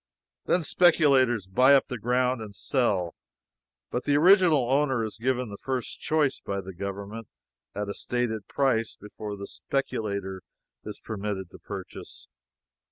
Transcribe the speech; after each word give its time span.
Then 0.45 0.63
speculators 0.63 1.45
buy 1.45 1.75
up 1.75 1.85
the 1.87 1.99
ground 1.99 2.41
and 2.41 2.55
sell, 2.55 3.13
but 3.91 4.03
the 4.03 4.17
original 4.17 4.71
owner 4.73 5.03
is 5.03 5.19
given 5.19 5.49
the 5.49 5.59
first 5.59 5.99
choice 5.99 6.39
by 6.39 6.59
the 6.59 6.73
government 6.73 7.27
at 7.75 7.87
a 7.87 7.93
stated 7.93 8.47
price 8.47 8.97
before 8.99 9.37
the 9.37 9.45
speculator 9.45 10.41
is 10.83 10.99
permitted 11.01 11.51
to 11.51 11.59
purchase. 11.59 12.27